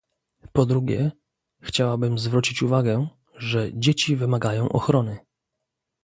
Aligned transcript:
Po 0.53 0.65
drugie, 0.65 1.11
chciałabym 1.61 2.17
zwrócić 2.17 2.63
uwagę, 2.63 3.07
że 3.35 3.69
dzieci 3.73 4.15
wymagają 4.15 4.69
ochrony 4.69 5.17